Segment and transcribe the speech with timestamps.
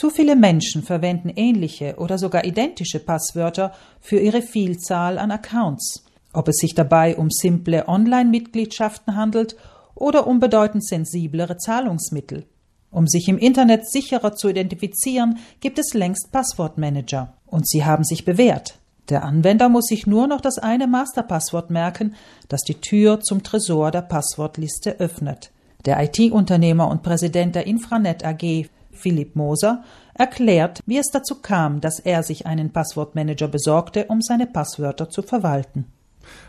[0.00, 6.04] Zu viele Menschen verwenden ähnliche oder sogar identische Passwörter für ihre Vielzahl an Accounts.
[6.32, 9.56] Ob es sich dabei um simple Online-Mitgliedschaften handelt
[9.96, 12.46] oder um bedeutend sensiblere Zahlungsmittel.
[12.92, 17.34] Um sich im Internet sicherer zu identifizieren, gibt es längst Passwortmanager.
[17.46, 18.78] Und sie haben sich bewährt.
[19.08, 22.14] Der Anwender muss sich nur noch das eine Masterpasswort merken,
[22.48, 25.50] das die Tür zum Tresor der Passwortliste öffnet.
[25.86, 28.68] Der IT-Unternehmer und Präsident der Infranet AG,
[28.98, 29.84] Philipp Moser,
[30.14, 35.22] erklärt, wie es dazu kam, dass er sich einen Passwortmanager besorgte, um seine Passwörter zu
[35.22, 35.86] verwalten.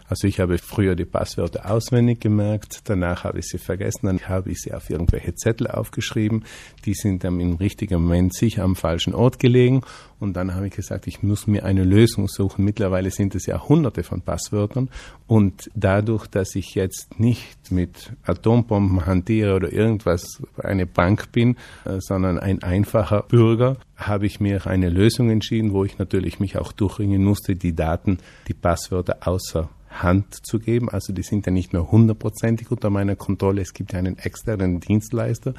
[0.10, 4.50] Also ich habe früher die Passwörter auswendig gemerkt, danach habe ich sie vergessen, dann habe
[4.52, 6.46] ich sie auf irgendwelche Zettel aufgeschrieben.
[6.86, 9.82] Die sind dann im richtigen Moment sicher am falschen Ort gelegen.
[10.20, 12.66] Und dann habe ich gesagt, ich muss mir eine Lösung suchen.
[12.66, 14.90] Mittlerweile sind es ja hunderte von Passwörtern.
[15.28, 22.00] Und dadurch, dass ich jetzt nicht mit Atombomben hantiere oder irgendwas eine Bank bin, äh,
[22.00, 26.72] sondern ein einfacher Bürger, habe ich mir eine Lösung entschieden, wo ich natürlich mich auch
[26.72, 29.70] durchringen musste, die Daten, die Passwörter außer
[30.04, 30.90] Hand zu geben.
[30.90, 33.62] Also die sind ja nicht mehr hundertprozentig unter meiner Kontrolle.
[33.62, 35.54] Es gibt ja einen externen Dienstleister,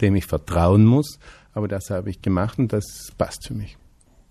[0.00, 1.18] dem ich vertrauen muss.
[1.54, 3.76] Aber das habe ich gemacht und das passt für mich.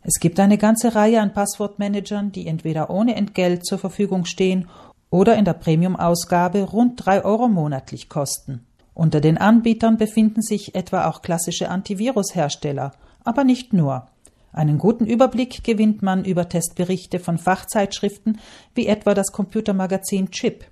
[0.04, 4.68] Es gibt eine ganze Reihe an Passwortmanagern, die entweder ohne Entgelt zur Verfügung stehen
[5.10, 8.66] oder in der Premium-Ausgabe rund drei Euro monatlich kosten.
[8.94, 12.92] Unter den Anbietern befinden sich etwa auch klassische Antivirushersteller,
[13.24, 14.08] aber nicht nur.
[14.56, 18.40] Einen guten Überblick gewinnt man über Testberichte von Fachzeitschriften
[18.74, 20.64] wie etwa das Computermagazin Chip.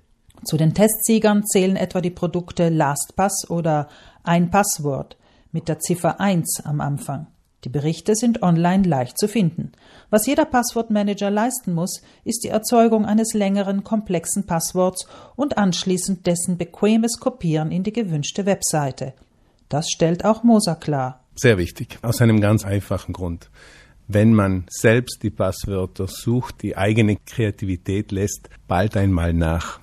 [0.42, 3.88] Zu den Testsiegern zählen etwa die Produkte LastPass oder
[4.22, 5.18] Ein Passwort
[5.52, 7.26] mit der Ziffer 1 am Anfang.
[7.64, 9.72] Die Berichte sind online leicht zu finden.
[10.08, 16.56] Was jeder Passwortmanager leisten muss, ist die Erzeugung eines längeren, komplexen Passworts und anschließend dessen
[16.56, 19.12] bequemes Kopieren in die gewünschte Webseite.
[19.68, 21.23] Das stellt auch Moser klar.
[21.36, 23.50] Sehr wichtig, aus einem ganz einfachen Grund.
[24.06, 29.80] Wenn man selbst die Passwörter sucht, die eigene Kreativität lässt bald einmal nach.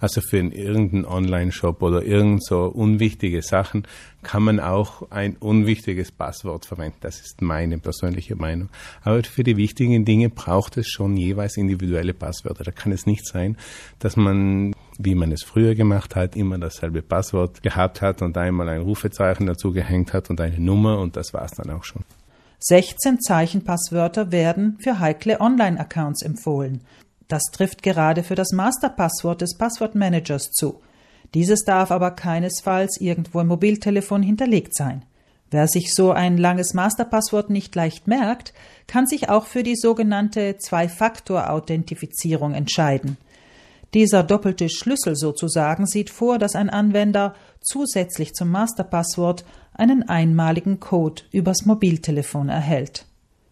[0.00, 3.86] Also für irgendeinen Online-Shop oder irgend so unwichtige Sachen
[4.22, 6.98] kann man auch ein unwichtiges Passwort verwenden.
[7.00, 8.68] Das ist meine persönliche Meinung.
[9.02, 12.64] Aber für die wichtigen Dinge braucht es schon jeweils individuelle Passwörter.
[12.64, 13.56] Da kann es nicht sein,
[13.98, 18.68] dass man wie man es früher gemacht hat, immer dasselbe Passwort gehabt hat und einmal
[18.68, 22.02] ein Rufezeichen dazu gehängt hat und eine Nummer und das war es dann auch schon.
[22.60, 26.80] 16 Zeichenpasswörter werden für heikle Online-Accounts empfohlen.
[27.28, 30.80] Das trifft gerade für das Masterpasswort des Passwortmanagers zu.
[31.34, 35.04] Dieses darf aber keinesfalls irgendwo im Mobiltelefon hinterlegt sein.
[35.50, 38.52] Wer sich so ein langes Masterpasswort nicht leicht merkt,
[38.86, 43.16] kann sich auch für die sogenannte Zwei-Faktor-Authentifizierung entscheiden.
[43.94, 51.22] Dieser doppelte Schlüssel sozusagen sieht vor, dass ein Anwender zusätzlich zum Masterpasswort einen einmaligen Code
[51.32, 53.06] übers Mobiltelefon erhält.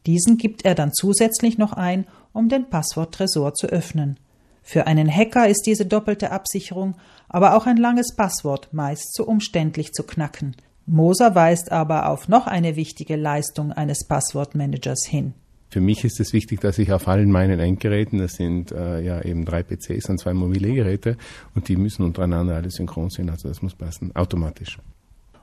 [0.07, 4.19] Diesen gibt er dann zusätzlich noch ein, um den Passworttresor zu öffnen.
[4.63, 6.95] Für einen Hacker ist diese doppelte Absicherung,
[7.29, 10.57] aber auch ein langes Passwort meist zu umständlich zu knacken.
[10.87, 15.35] Moser weist aber auf noch eine wichtige Leistung eines Passwortmanagers hin.
[15.71, 19.21] Für mich ist es wichtig, dass ich auf allen meinen Endgeräten, das sind äh, ja
[19.23, 21.17] eben drei PCs und zwei mobile Geräte,
[21.57, 24.79] und die müssen untereinander alle synchron sein, also das muss passen, automatisch.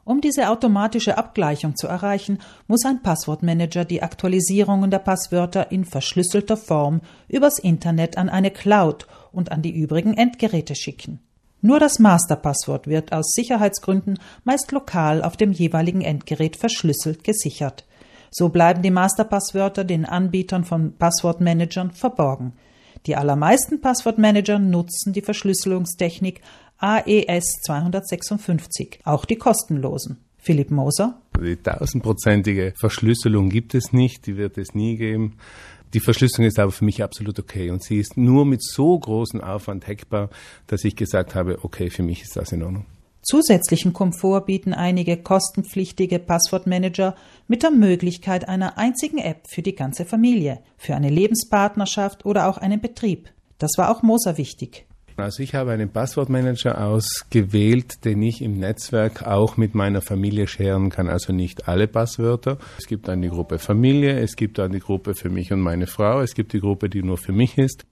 [0.05, 6.57] Um diese automatische Abgleichung zu erreichen, muss ein Passwortmanager die Aktualisierungen der Passwörter in verschlüsselter
[6.57, 11.19] Form übers Internet an eine Cloud und an die übrigen Endgeräte schicken.
[11.61, 17.85] Nur das Masterpasswort wird aus Sicherheitsgründen meist lokal auf dem jeweiligen Endgerät verschlüsselt gesichert.
[18.29, 22.51] So bleiben die Masterpasswörter den Anbietern von Passwortmanagern verborgen.
[23.05, 26.41] Die allermeisten Passwortmanager nutzen die Verschlüsselungstechnik
[26.83, 30.17] AES 256, auch die kostenlosen.
[30.37, 31.21] Philipp Moser.
[31.41, 35.37] Die tausendprozentige Verschlüsselung gibt es nicht, die wird es nie geben.
[35.93, 39.39] Die Verschlüsselung ist aber für mich absolut okay und sie ist nur mit so großem
[39.39, 40.29] Aufwand hackbar,
[40.67, 42.85] dass ich gesagt habe, okay, für mich ist das in Ordnung.
[43.21, 47.15] Zusätzlichen Komfort bieten einige kostenpflichtige Passwortmanager
[47.47, 52.57] mit der Möglichkeit einer einzigen App für die ganze Familie, für eine Lebenspartnerschaft oder auch
[52.57, 53.29] einen Betrieb.
[53.57, 54.85] Das war auch Moser wichtig.
[55.17, 60.89] Also ich habe einen Passwortmanager ausgewählt, den ich im Netzwerk auch mit meiner Familie scheren
[60.89, 61.07] kann.
[61.07, 62.57] Also nicht alle Passwörter.
[62.79, 66.33] Es gibt die Gruppe Familie, es gibt die Gruppe für mich und meine Frau, es
[66.33, 67.85] gibt die Gruppe, die nur für mich ist.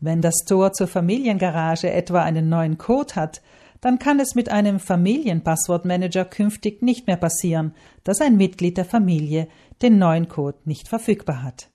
[0.00, 3.42] Wenn das Tor zur Familiengarage etwa einen neuen Code hat,
[3.80, 7.74] dann kann es mit einem Familienpasswortmanager künftig nicht mehr passieren,
[8.04, 9.48] dass ein Mitglied der Familie
[9.82, 11.71] den neuen Code nicht verfügbar hat.